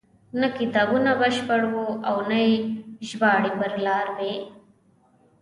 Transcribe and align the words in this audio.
نه 0.39 0.47
کتابونه 0.57 1.11
بشپړ 1.21 1.61
وو 1.71 1.85
او 2.09 2.15
نه 2.29 2.37
یې 2.47 2.55
ژباړې 3.09 3.51
پر 3.59 3.71
لار 3.85 4.07
وې. 4.17 4.35